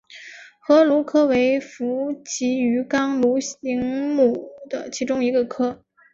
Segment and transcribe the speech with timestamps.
[0.59, 3.79] 河鲈科为辐鳍鱼纲鲈形
[4.15, 5.83] 目的其中一个科。